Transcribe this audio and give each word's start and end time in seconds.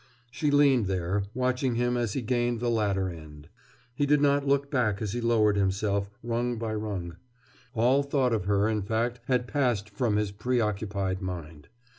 She 0.31 0.49
leaned 0.49 0.87
there, 0.87 1.25
watching 1.35 1.75
him 1.75 1.95
as 1.95 2.13
he 2.13 2.23
gained 2.23 2.59
the 2.59 2.71
ladder 2.71 3.07
end. 3.07 3.49
He 3.93 4.07
did 4.07 4.19
not 4.19 4.47
look 4.47 4.71
back 4.71 4.99
as 4.99 5.13
he 5.13 5.21
lowered 5.21 5.57
himself, 5.57 6.09
rung 6.23 6.57
by 6.57 6.73
rung. 6.73 7.17
All 7.75 8.01
thought 8.01 8.33
of 8.33 8.45
her, 8.45 8.67
in 8.67 8.81
fact, 8.81 9.19
had 9.25 9.45
passed 9.47 9.91
from 9.91 10.15
his 10.15 10.31
preoccupied 10.31 11.21
mind. 11.21 11.67